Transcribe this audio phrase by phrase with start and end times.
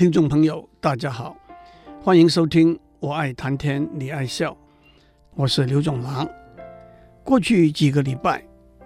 [0.00, 1.36] 听众朋友，大家好，
[2.02, 4.50] 欢迎收听《我爱谈天你爱笑》，
[5.34, 6.26] 我是刘总郎。
[7.22, 8.42] 过去几个礼拜，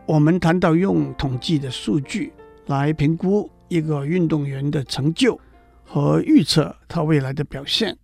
[0.06, 2.33] 我们谈到用统计的数据
[2.67, 5.38] 来评估一个运动员的成就
[5.85, 7.96] 和预测他未来的表现。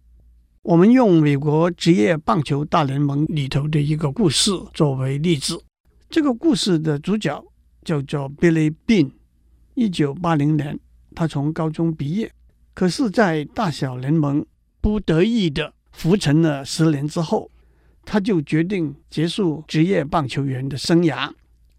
[0.63, 5.61] 我们用美国职业棒球大联盟里头的一个故事作为例子。
[6.09, 7.45] 这个故事的主角
[7.83, 9.11] 叫做 Billy Bean。
[9.75, 10.79] 一九八零年，
[11.17, 12.31] 他从高中毕业。
[12.81, 14.43] 可是，在大小联盟
[14.81, 17.51] 不得意的浮沉了十年之后，
[18.07, 21.31] 他就决定结束职业棒球员的生涯，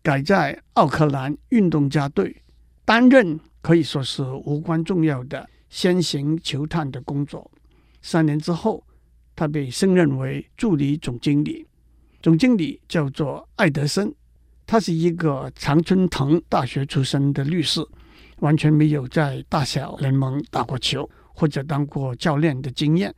[0.04, 2.44] 改在奥克兰运动家队
[2.86, 7.50] 担任可以说是无关重要的先行球探的工作。
[8.04, 8.86] 三年之后，
[9.36, 11.66] 他被升任为助理总经理，
[12.22, 14.14] 总经理叫做艾德森，
[14.68, 17.84] 他是一个常春藤大学出身的律师。
[18.42, 23.14] 完全没有在大小联盟打过球或者当过教练的经验，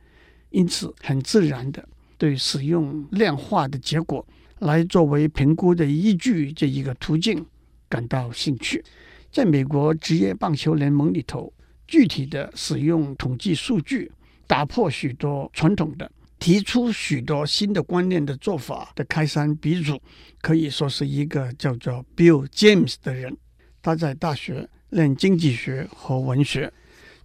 [0.50, 1.86] 因此很自然的
[2.18, 4.24] 对使用量化的结果
[4.58, 7.44] 来作为评估的依据这一个途径
[7.88, 8.84] 感到兴趣。
[9.32, 11.50] 在美国职业棒球联盟里头，
[11.88, 14.12] 具体的使用统计数据，
[14.46, 19.98] 打破许多传统的、提出许多新的观念的做法的开山鼻祖，
[20.42, 23.34] 可以说是一个叫做 Bill James 的人。
[23.80, 24.68] 他在大学。
[24.94, 26.72] 练经济学和文学，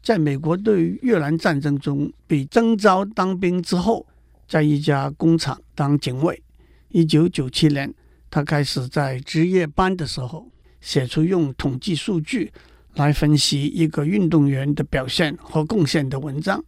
[0.02, 4.06] 在美国对越南战争中被征召当兵之后，
[4.48, 6.42] 在一家工厂当警卫。
[6.90, 7.94] 一九九七年，
[8.32, 12.52] 他开始在值夜班的时候，写出用统计数据
[12.96, 16.64] 来分析一个运动员的表现和贡献的文章。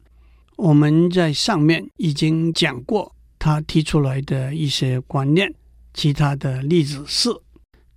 [0.57, 5.51] 我们在上面已经讲过他提出来的一些观念，
[5.95, 7.29] 其他的例子是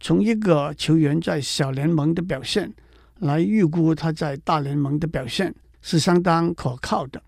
[0.00, 2.72] 从一个球员在小联盟的表现。
[3.24, 7.22] 来预估他在大联盟的表现是相当可靠的。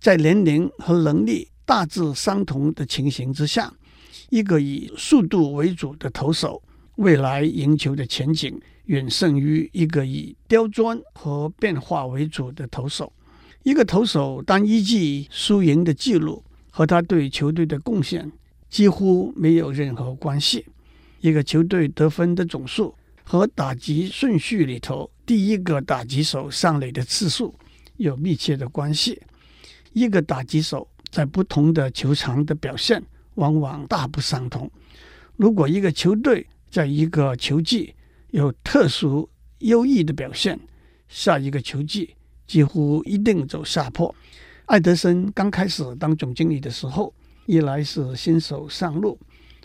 [0.00, 3.72] 在年龄和能力大致相同的情形之下，
[4.30, 6.62] 一个以速度为主的投手，
[6.96, 13.12] 未来赢球的前景远胜于一个以刁钻和变化为主的投手。
[13.62, 18.30] 一个投手单一季输赢的记录和他对球队的贡献
[18.70, 20.64] 几乎没有任何关系。
[21.20, 22.94] 一个球队得分的总数
[23.28, 25.10] 和打击顺序里头。
[25.26, 27.54] 第一个打击手上垒的次数
[27.98, 29.20] 有密切的关系。
[29.92, 33.02] 一个打击手在不同的球场的表现
[33.34, 34.70] 往往大不相同。
[35.36, 37.94] 如果一个球队在一个球季
[38.30, 39.28] 有特殊
[39.58, 40.58] 优异的表现，
[41.06, 42.14] 下一个球季
[42.46, 44.14] 几乎一定走下坡。
[44.64, 47.12] 艾德森刚开始当总经理的时候，
[47.44, 49.18] 一来是新手上路，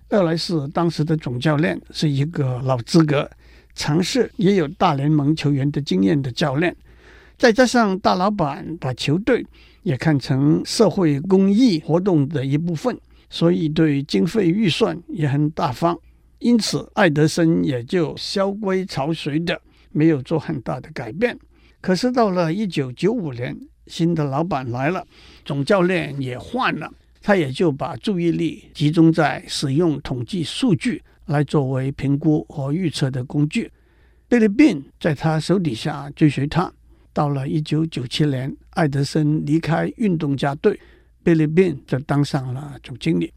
[0.09, 3.29] 二来是当时的总教练是一个老资格。
[3.75, 6.75] 尝试也有大联盟球员的经验的教练，
[7.37, 9.45] 再加上大老板把球队
[9.81, 12.97] 也看成社会公益活动的一部分，
[13.29, 15.97] 所以对经费预算也很大方。
[16.39, 19.59] 因此，艾德森也就萧规曹随的
[19.91, 21.37] 没有做很大的改变。
[21.81, 23.57] 可是到了一九九五年，
[23.87, 25.05] 新的老板来了，
[25.43, 26.91] 总教练也换了，
[27.21, 31.01] 他也就把注意力集中在使用统计数据。
[31.25, 33.71] 来作为评估和预测的工具。
[34.29, 36.71] Billy Beane 在他手底下追随他，
[37.13, 40.79] 到了一九九七年，爱德森离开运动家队
[41.23, 43.31] ，Billy Beane 就当上了总经理。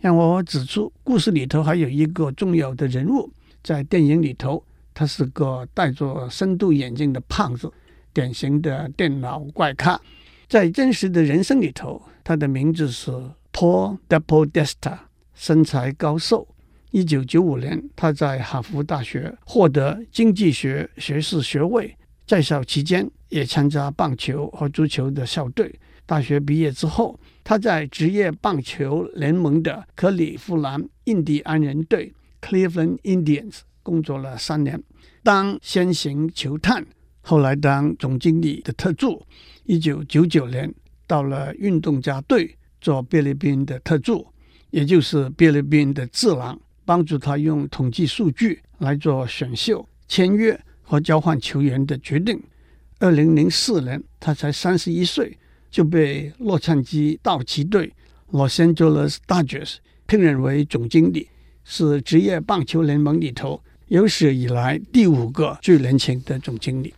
[0.00, 3.30] 让我指出，故事里头还有一个重要的人物，
[3.62, 4.64] 在电影里头，
[4.94, 7.70] 他是个戴着深度眼镜的胖子，
[8.12, 10.00] 典型的电脑怪咖。
[10.48, 13.10] 在真实的人生里头，他的名字是
[13.52, 14.98] Paul DePodesta，
[15.34, 16.48] 身材高瘦。
[16.90, 21.96] 一九九五年，他在哈佛大学获得经济学学士学位，
[22.26, 25.72] 在校期间也参加棒球和足球的校队。
[26.04, 34.82] 大学毕业之后，他在职业棒球联盟的克利夫兰印第安人队 （Cleveland Indians） 工作了三年，
[35.22, 36.84] 当先行球探，
[37.20, 39.24] 后来当总经理的特助。
[39.64, 40.74] 一九九九年，
[41.06, 44.26] 到了运动家队做菲律宾的特助，
[44.70, 46.60] 也就是菲律宾的智囊。
[46.90, 52.42] 帮助他用统计数据来做选秀、签约和交换球员的决定。
[52.98, 55.38] 二零零四年，他才三十一岁，
[55.70, 57.92] 就被洛杉矶道奇队
[58.32, 59.76] （Los Angeles Dodgers）
[60.06, 61.28] 聘任为总经理，
[61.62, 66.92] 是职业棒球联盟里头有史以来第五个最年轻的总经理。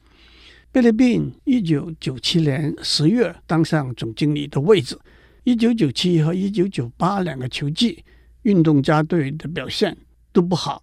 [0.72, 4.98] 菲律宾一九九七年十月当上总经理的位置，
[5.44, 8.02] 一九九七和一九九八两个球季。
[8.42, 9.96] 运动家队的表现
[10.32, 10.82] 都不好，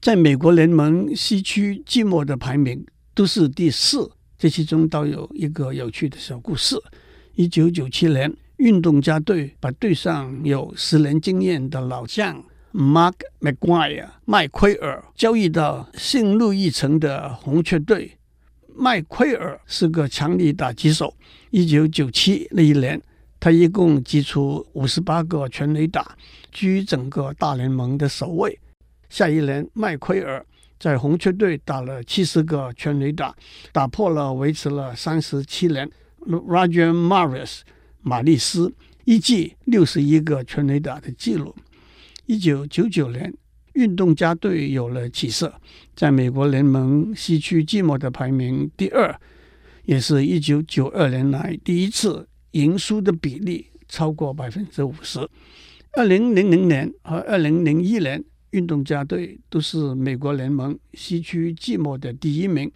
[0.00, 2.84] 在美国联盟西区季末的排名
[3.14, 6.76] 都是第四这其中倒有一个有趣的小故事：
[7.34, 12.42] 一九九七年，运动家队把队上有十年经验的老将
[12.72, 18.16] Mark McGuire 麦奎尔交易到圣路易城的红雀队。
[18.74, 21.14] 麦奎尔是个强力打击手。
[21.50, 23.02] 一九九七那一年，
[23.40, 26.14] 他一共击出五十八个全垒打，
[26.52, 28.60] 居整个大联盟的首位。
[29.08, 30.44] 下一年，麦奎尔
[30.78, 33.34] 在红雀队打了七十个全垒打，
[33.72, 35.90] 打破了维持了三十七年
[36.26, 37.60] Roger Maris
[38.02, 38.72] 马利斯
[39.04, 41.56] 一季六十一个全垒打的记录。
[42.26, 43.34] 一九九九年，
[43.72, 45.52] 运动家队有了起色，
[45.96, 49.18] 在美国联盟西区季末的排名第二，
[49.84, 55.20] 也是一九九二年来第一次赢输的比例超过百分之五十。
[55.92, 62.70] 二零零零年和二零零一年，运动家队都是美国联盟西区季末的第一名。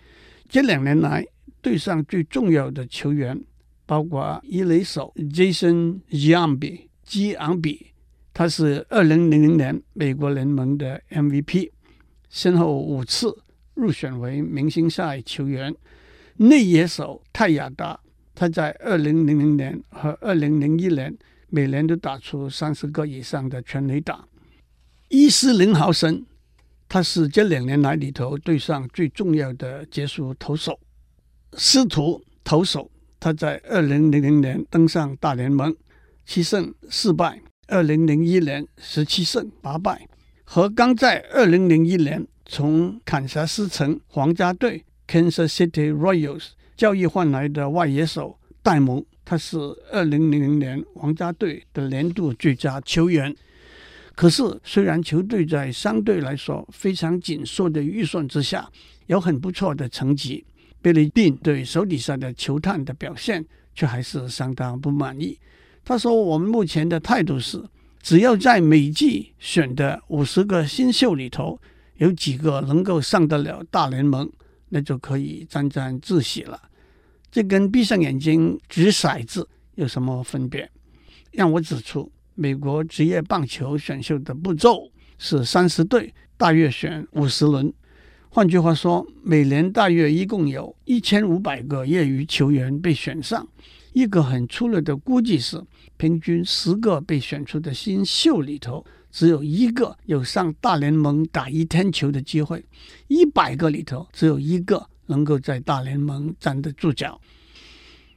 [0.49, 1.25] 这两年来，
[1.61, 3.45] 队上最重要的球员。
[3.87, 7.89] 包括一垒手 Jason Giambi 基昂比，
[8.33, 11.71] 他是二零零零年美国联盟的 MVP，
[12.31, 13.37] 先后五次
[13.75, 15.77] 入选为明星赛球员。
[16.39, 18.01] 内野手泰亚达，
[18.35, 21.17] 他在二零零零年和二零零一年
[21.49, 24.27] 每年都打出三十个以上的全垒打。
[25.09, 26.25] 伊斯林豪森，
[26.89, 30.79] 他是这两年来里头队上最重要的结束投手。
[31.53, 32.91] 斯图投手。
[33.21, 35.75] 他在二零零零年登上大联盟，
[36.27, 37.39] 七胜四败；
[37.69, 40.07] 二零零一年十七胜八败，
[40.45, 49.57] 和刚在二零零一年从堪萨斯城皇家队 （Kansas City Royals） 交易换来的外野手戴蒙，他是
[49.93, 53.35] 二零零零年皇家队的年度最佳球员。
[54.15, 58.71] 可是，虽然球队在相对来说非常紧缩的预算之下，
[59.07, 60.45] 有很不错的成绩。
[60.81, 63.45] 贝利宾对手底下的球探的表现
[63.75, 65.39] 却还是相当不满意。
[65.85, 67.63] 他说：“我们目前的态度是，
[68.03, 71.59] 只要在每季选的五十个新秀里头
[71.97, 74.31] 有几个能够上得了大联盟，
[74.75, 76.61] 那就可以沾沾自喜了。
[77.31, 80.69] 这跟闭上眼睛掷骰子有什么分别？”
[81.31, 87.73] 让我指出，美国职业棒球选秀的步骤是三十队，大约选五十轮。
[88.31, 93.47] 换句话说，每年大约一共有一千五百个业余球员被选上。
[93.93, 95.63] 一个很粗略的估计是，
[95.97, 102.59] 平均十个被选出的新秀里头，只有一个有上大联盟打一天球的机会；
[103.07, 107.21] 一百个里头，只有一个能够在大联盟站得住脚。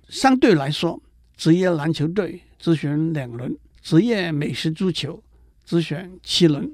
[0.10, 1.00] 相对来说，
[1.36, 5.22] 职业篮球队只选两轮，职业美式足球
[5.64, 6.74] 只选七轮。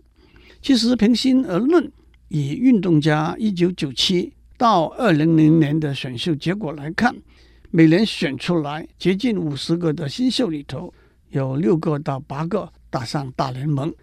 [0.61, 1.91] 其实，平心而论，
[2.29, 7.13] 以运动家一九九七到二零零年的选秀结果来看，
[7.71, 10.93] 每年选出来接近五十个的新秀里头，
[11.31, 13.93] 有六个到八个打上大联盟。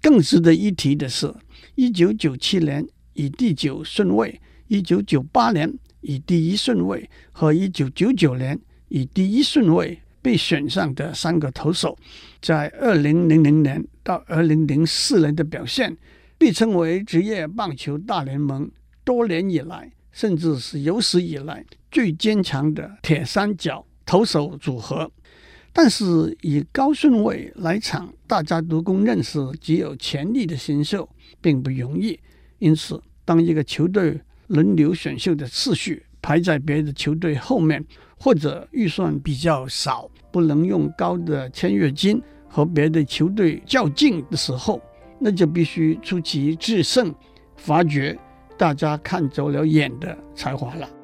[0.00, 1.34] 更值得一提的是，
[1.74, 8.58] 一九九七年以第九顺位，一九九八年以第一顺位和一九九九年
[8.88, 11.96] 以第一顺位被选上的三个投手，
[12.40, 15.96] 在二零零零年到二零零四年的表现。
[16.38, 18.70] 被称为职业棒球大联盟
[19.04, 25.12] 多年以来，甚至是有史以来最坚强的铁三角投手组合。
[25.72, 31.08] 但是以高顺位来抢，大家都公认是极有潜力的新秀，
[31.40, 32.18] 并不容易。
[32.58, 37.84] 因此，当一个球队轮流选秀的次序排在别的球队后面，
[38.18, 44.82] 或者预算比较少，不能用高的签约金和别的球队较劲的时候，
[45.18, 47.14] 那就必须出奇制胜，
[47.56, 48.18] 发掘
[48.58, 50.99] 大家看走了眼的才华了。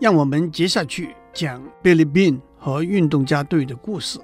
[0.00, 4.20] 让我们接下去讲 Billy Bean 和运动家队的故事。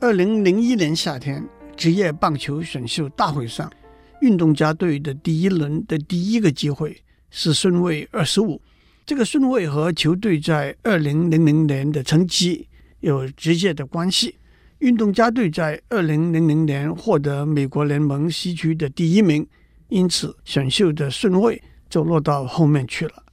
[0.00, 3.72] 二零零一年夏天，职业棒球选秀大会上，
[4.20, 8.60] 运动家队的第一轮的第一个机会是顺位二十五。
[9.06, 12.66] 这个顺位和球队在二零零零年的成绩
[12.98, 14.34] 有直接的关系。
[14.80, 19.46] 运动家队在二零零零年获得美国联盟西区的第一名，
[19.88, 23.23] 因此选秀的顺位就落到后面去了。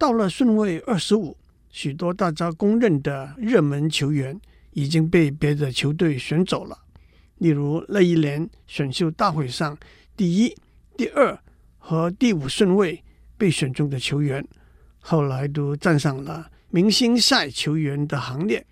[0.00, 1.36] 到了顺位二十五，
[1.68, 4.40] 许多大家公认的热门球员
[4.72, 6.78] 已经被别的球队选走了。
[7.36, 9.76] 例如那一年选秀大会上
[10.16, 10.56] 第一、
[10.96, 11.38] 第二
[11.76, 13.04] 和第五顺位
[13.36, 14.42] 被选中的球员。
[15.00, 18.64] 后来都站上了明星赛球员的行列。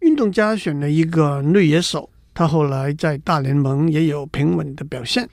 [0.00, 5.26] 运动家选了一个内野手，他后来在大联盟也有平稳的表现。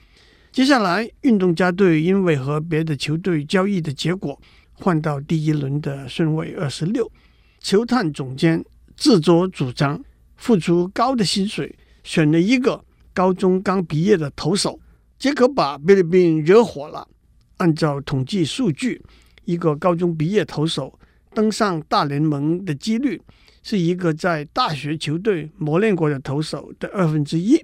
[0.50, 4.40] 接下来，运动家队因为和别的球队交易的结果，
[4.84, 7.10] 换到第一轮的顺位二十六。
[7.58, 8.62] 球探总监
[8.94, 9.98] 自作主张，
[10.36, 14.78] 付出高的薪水，选了一个高中刚毕业的投手，
[15.18, 17.08] 结果把菲律宾惹火了。
[17.56, 19.00] 按照统计数据，
[19.46, 20.98] 一个高中毕业投手
[21.32, 23.18] 登上大联盟的几率，
[23.62, 27.58] 是一个在大学球队磨练过的投手的二分之一。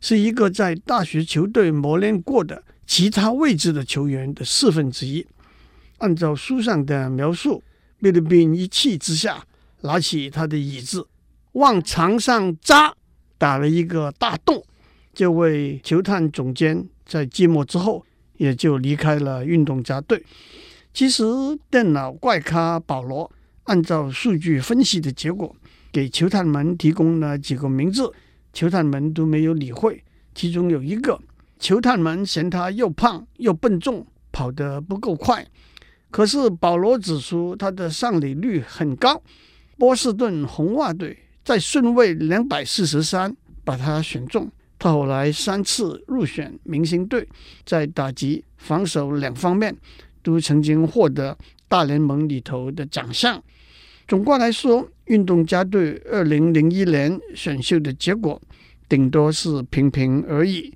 [0.00, 5.24] 是一个在大学球队磨练过的其他位置的球员的四分之一。
[5.98, 7.62] 按照书上的描述，
[8.00, 9.44] 菲律宾一气之下
[9.82, 11.06] 拿起他的椅子
[11.52, 12.94] 往墙上砸，
[13.36, 14.62] 打了一个大洞。
[15.12, 18.04] 这位球探总监在寂寞之后
[18.36, 20.24] 也就离开了运动家队。
[20.94, 21.24] 其实，
[21.70, 23.30] 电脑怪咖保罗
[23.64, 25.54] 按照数据分析的结果，
[25.92, 28.12] 给球探们提供了几个名字。
[28.52, 30.02] 球探们都没有理会，
[30.34, 31.20] 其中有一个
[31.58, 35.46] 球探们嫌他又胖又笨重，跑得不够快。
[36.10, 39.22] 可是保罗指出他的上垒率很高。
[39.76, 47.28] 波士顿红袜队在顺位两百四十三把他选中，他后来三次入选明星队，
[47.64, 49.76] 在打击、防守两方面
[50.22, 51.36] 都曾经获得
[51.68, 53.42] 大联盟里头的奖项。
[54.08, 58.40] 总括来说，运动家队二零零一年选秀的结果
[58.88, 60.74] 顶多是平平而已，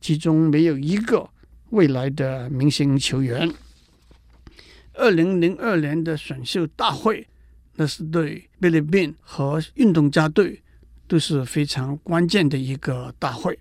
[0.00, 1.28] 其中没有一个
[1.70, 3.52] 未来的明星球员。
[4.98, 7.26] 二零零二年的选秀大会，
[7.76, 10.60] 那是对菲律宾和运动家队
[11.06, 13.58] 都是非常关键的一个大会。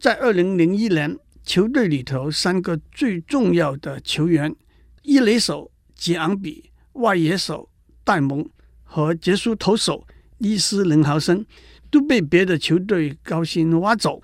[0.00, 4.54] 在二零零一年，球队里头三个最重要的球员：
[5.02, 7.70] 一垒手吉昂比，外野手。
[8.04, 8.48] 戴蒙
[8.84, 10.06] 和杰出投手
[10.38, 11.44] 伊斯林豪森
[11.90, 14.22] 都被别的球队高薪挖走，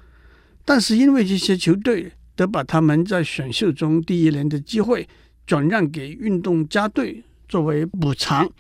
[0.65, 5.07] 但是因为这些球队得把他们在选秀中第一年的机会
[5.47, 8.51] 转让给运动家队作为补偿。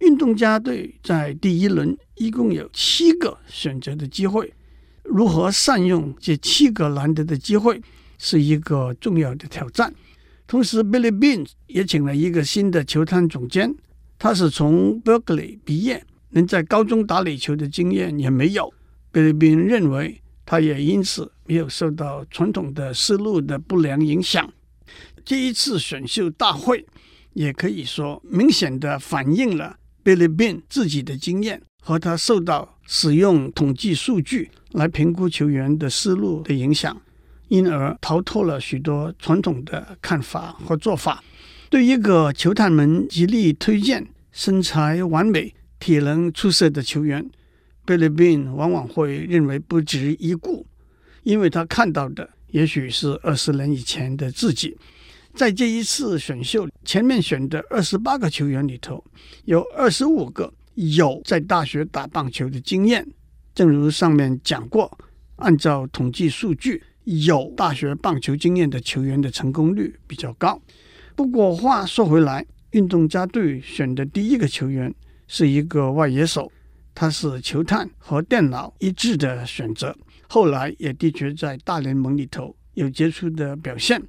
[0.00, 4.52] 运动家队在第一轮一共有七个选择的机会，
[5.04, 7.80] 如何善用这七个难得的机会
[8.18, 9.94] 是一个重要的挑战。
[10.46, 13.74] 同时，Billy Bean 也请了一个新的球探总监。
[14.18, 18.72] 他是从 Berkeley 毕业，能在高中打垒球的经验也没有。
[19.12, 24.52] Billy Bean 认为，他也因此没有受到传统的思路的不良影响。
[25.26, 26.86] 这一次选秀大会，
[27.32, 36.96] 也可以说明显的反映了菲律宾自己的经验和他受到使用统计数据来评估球员的思路的影响，
[37.48, 41.24] 因而逃脱了许多传统的看法和做法。
[41.68, 47.28] 对一个球探们极力推荐身材完美、体能出色的球员，
[47.84, 50.64] 菲律宾往往会认为不值一顾，
[51.24, 54.76] 因为他看到的也许是二十年以前的自己。
[55.36, 59.04] 在这一次选秀前面选的二十八个球员里头，
[59.44, 63.06] 有二十五个有在大学打棒球的经验。
[63.54, 64.98] 正如上面讲过，
[65.36, 70.58] 按照统计数据，有大学棒球经验的球员的成功率比较高。
[71.14, 74.92] 不过话说回来，运动家队选的第一个球员
[75.28, 76.50] 是一个外野手，
[76.94, 79.94] 他是球探和电脑一致的选择。
[80.28, 84.02] 后来也的确在大联盟里头有杰出的表现。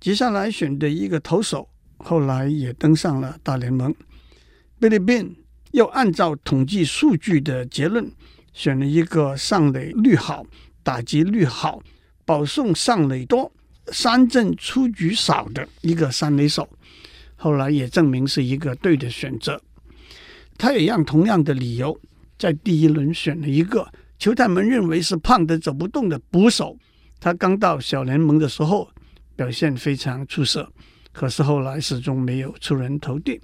[0.00, 3.94] 接下来选的一个投手，后来也登上了大联盟。
[4.80, 5.36] 菲律宾
[5.72, 8.10] 又按照统计数据的结论，
[8.52, 10.46] 选了一个上垒率好、
[10.82, 11.82] 打击率好、
[12.24, 13.50] 保送上垒多。
[13.92, 16.68] 三振出局少的一个三垒手，
[17.36, 19.62] 后来也证明是一个对的选择。
[20.58, 21.96] 他也让同样的理由，
[22.36, 23.88] 在第一轮选了一个
[24.18, 26.76] 球探们认为是胖的走不动的捕手。
[27.20, 28.90] 他刚到小联盟的时候
[29.36, 30.72] 表现非常出色，
[31.12, 33.40] 可是后来始终没有出人头地。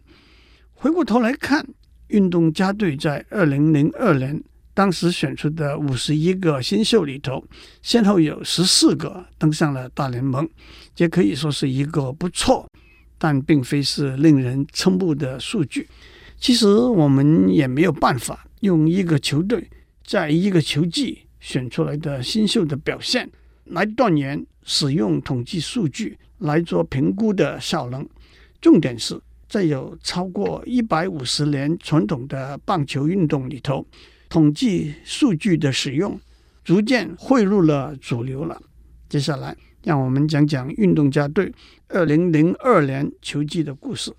[0.73, 1.65] 回过头来看，
[2.09, 4.43] 运动家队在二零零二年。
[4.75, 7.45] 当时选出的五十一个新秀里头，
[7.83, 10.49] 先后有十四个登上了大联盟，
[10.95, 12.67] 这可以说是一个不错，
[13.19, 15.87] 但并非是令人瞠目的数据。
[16.39, 19.69] 其实我们也没有办法用一个球队
[20.07, 23.31] 在一个球季选出来的新秀的表现
[23.65, 28.09] 来断言使用统计数据来做评估的效能。
[28.61, 33.87] 重点是在有超过一百五十年传统的棒球运动里头。
[34.29, 36.19] 统计数据的使用
[36.65, 38.63] 逐渐汇入了主流了。
[39.09, 39.55] 接下来，
[39.85, 41.53] 让我们讲讲运动家队
[41.89, 44.11] 二零零二年球季的故事。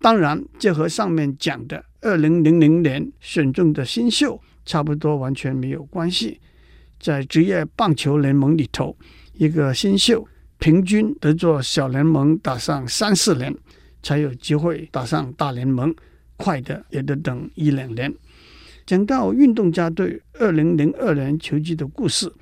[0.00, 6.40] 当然，这和上面讲的二零零零年选中的新秀差不多，完全没有关系。
[6.98, 8.96] 在职业棒球联盟里头，
[9.34, 10.26] 一个新秀
[10.58, 13.54] 平均得做小联盟打上三四年，
[14.02, 15.94] 才有机会打上大联盟，
[16.36, 18.12] 快的也得等一两年。
[18.84, 22.32] 讲到运动家队二零零二年球季的故事，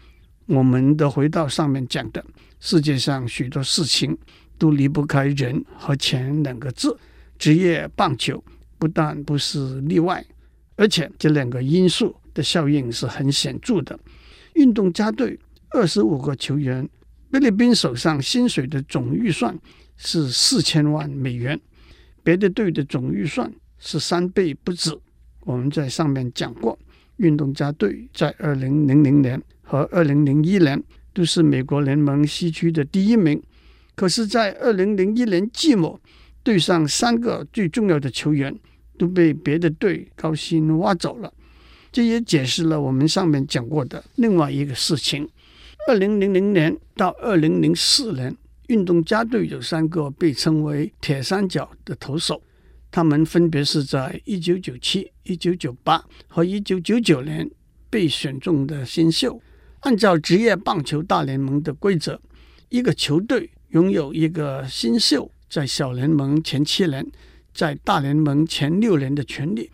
[0.47, 2.25] 我们得回到上面讲的，
[2.59, 4.17] 世界上许多事情
[4.59, 6.97] 都离不开人和钱两个字。
[7.39, 8.43] 职业棒球
[8.79, 10.25] 不但不是例外，
[10.77, 13.99] 而且这两个因素的效应是很显著的。
[14.55, 15.39] 运动家队
[15.71, 16.89] 二十五个球员，
[17.31, 19.57] 菲律宾手上薪水的总预算
[19.97, 21.61] 是四千万美元，
[22.23, 24.99] 别的队的总预算是三倍不止。
[25.41, 26.79] 我们在上面讲过，
[27.19, 33.41] 运动家队在二零零零年和二零零一年都是美国联盟西区的第一名，
[33.95, 36.01] 可是，在二零零一年季末，
[36.43, 38.55] 队上三个最重要的球员
[38.99, 41.33] 都被别的队高薪挖走了。
[41.93, 45.29] 这也解释了我们上面讲过的另外一个事情：
[45.91, 48.33] 二零零零年到二零零四年，
[48.69, 52.41] 运动家队有三个被称为“铁三角”的投手。
[52.93, 57.51] 他们分别是在一九九七、一九九八和一九九九年
[57.91, 59.43] 被选中的新秀。
[59.81, 62.21] 按照职业棒球大联盟的规则，
[62.69, 67.05] 一个球队拥有一个新秀在小联盟前七年，
[67.53, 69.69] 在大联盟前六年的权利，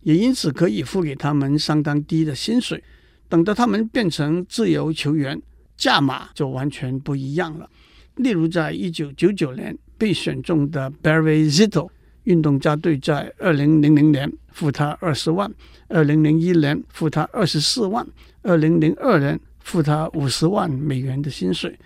[0.00, 2.82] 也因此可以付给他们相当低的薪水。
[3.28, 5.38] 等到他们变成自由球员，
[5.78, 7.70] 价码就完全不一样了。
[8.16, 11.88] 例如，在一九九九年被选中的 Barry Zito。
[12.24, 15.50] 运动家队在二零零零年付他二十万，
[15.88, 18.06] 二零零一年付他二十四万，
[18.42, 21.78] 二零零二年付他五十万美元的薪水。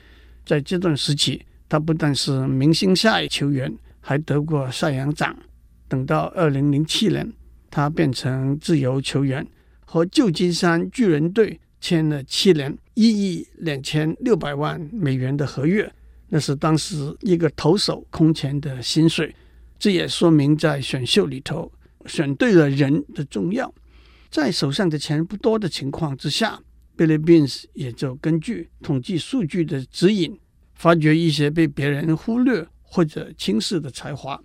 [0.45, 5.37] 在这段时期，他不但是明星赛球员，还得过赛扬奖。
[5.87, 7.33] 等到二零零七年，
[7.71, 9.47] 他变成自由球员，
[9.85, 15.93] 和旧金山巨人队签了七年一亿两千六百万美元的合约，
[16.29, 19.35] 那是当时一个投手空前的薪水。
[19.79, 21.71] 这也说明，在选秀里头
[22.07, 23.75] 选对了人的重要。
[24.31, 26.63] 在手上的钱不多的情况之下
[26.97, 30.39] ，Billy Beane 也就根据统计数据的指引，
[30.75, 34.41] 发掘一些被别人忽略或者轻视的才华。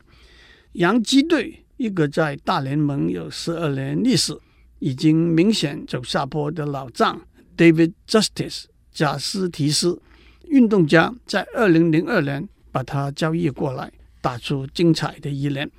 [0.73, 4.36] 洋基队一个在大联盟有十二年历史、
[4.80, 7.21] 已经明显走下坡的老将
[7.58, 10.00] David Justice 贾斯提斯，
[10.48, 13.91] 运动家在二零零二年把他交易过来。
[14.20, 15.72] 打出精彩的一年，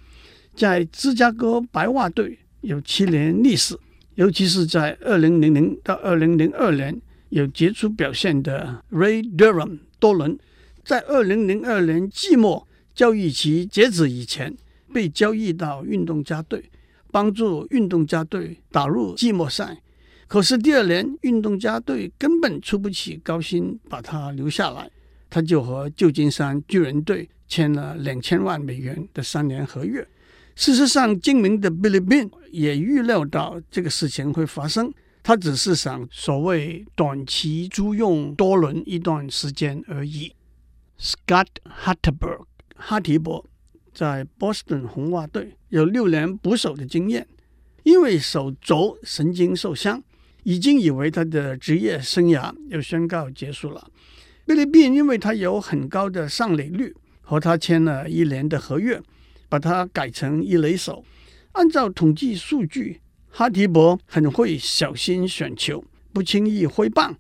[0.54, 3.78] 在芝加哥白袜队有七年历史，
[4.14, 10.38] 尤其是在二零零零到二零零二年有杰出表现的 Ray Durham 多伦，
[10.82, 14.56] 在二零零二年季末交易期截止以前
[14.94, 16.70] 被交易到运动家队，
[17.10, 19.82] 帮助运动家队打入季末赛。
[20.28, 24.88] 可是第二年运动家队根本出不起高薪把他留下来，
[25.28, 27.28] 他就和旧金山巨人队。
[27.50, 30.06] 签了两千万美元的三年合约。
[30.54, 40.30] 事实上，精明的 Billy Bean 也预料到这个事情会发生，他只是想所谓短期租用多伦一段时间而已。
[41.00, 41.46] Scott
[41.82, 42.44] Hatterberg
[42.76, 43.42] 哈提伯
[43.94, 47.26] 在波士顿红袜队有六年捕手的经验，
[47.84, 50.02] 因为手肘神经受伤，
[50.48, 53.90] 已经以为他的职业生涯要宣告结束了。
[54.46, 56.94] 菲律宾因为他有很高的上垒率。
[57.28, 58.98] 和他签了一年的合约，
[59.50, 61.04] 把他改成一垒手。
[61.52, 67.14] 按照统计数据，哈提伯很会小心选球，不轻易挥棒。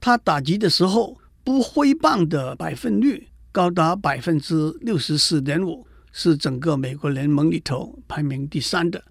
[0.00, 9.04] 他打击的时候不挥棒的百分率高达百分之六十四点五，是整个美国联盟里头排名第三的。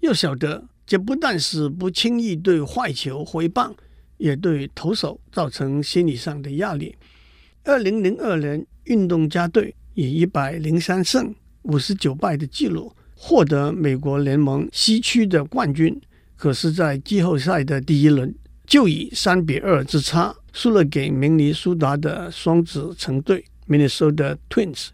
[0.00, 3.74] 要晓得，这不但是不轻易对坏球挥棒，
[4.18, 6.94] 也对投手造成心理上的压力。
[7.64, 9.74] 二零零二年，运动家队。
[9.94, 16.00] 以一百零三胜五十九败的记录获得美国联盟西区的冠军，
[16.34, 18.34] 可是，在季后赛的第一轮
[18.66, 24.88] 就以三比二之差输了给明尼苏达的双子城队 （Minnesota Twins）。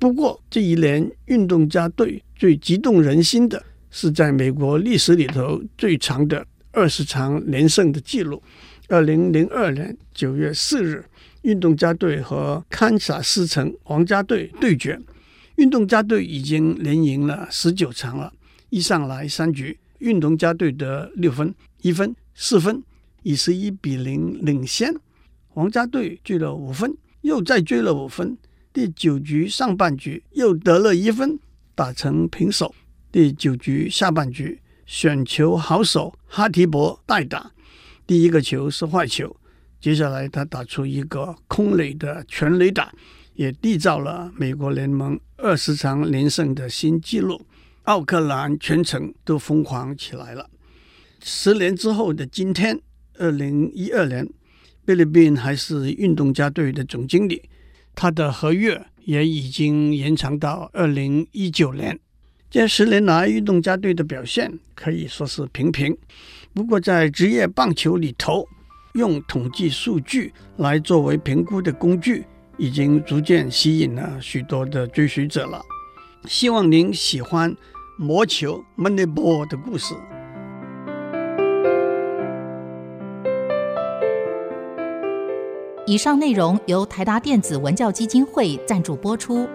[0.00, 3.64] 不过，这一年运动家队最激动人心的
[3.96, 8.42] 是在美国历史里头最长的二十场连胜的记录。
[8.88, 11.02] 二零零二年九月四日。
[11.42, 15.00] 运动家队和堪萨斯城皇家队对决，
[15.54, 18.32] 运动家队已经连赢了十九场了。
[18.68, 22.82] 一上来三局，运动家队得六分、一分、四分，
[23.22, 24.92] 以十一比零领先。
[25.46, 28.36] 皇家队追了五分，又再追了五分。
[28.72, 31.38] 第九局上半局又得了一分，
[31.76, 32.74] 打成平手。
[33.16, 37.50] 第九局下半局，选球好手哈提伯代打，
[38.06, 39.34] 第一个球是坏球。
[39.80, 42.92] 接下来他打出一个空垒的全垒打，
[43.32, 47.40] 也缔造了美国联盟二十场连胜的新纪录。
[47.84, 50.50] 奥克兰全城都疯狂起来了。
[51.22, 52.78] 十年之后的今天，
[53.14, 54.28] 二零一二年
[54.84, 57.48] 菲律宾还是运动家队的总经理，
[57.94, 61.98] 他的合约也已经延长到二零一九年。
[62.48, 65.96] 这十年来，运动家队的表现可以说是平平。
[66.54, 68.46] 不过，在职业棒球里头，
[68.94, 72.24] 用统计数据来作为评估的工具，
[72.56, 75.60] 已经逐渐吸引了许多的追随者了。
[76.26, 77.52] 希望您喜欢
[77.98, 79.94] 《魔球 Moneyball》的故事。
[85.84, 89.48] 以上内容由台达电子文教基金会赞助播出。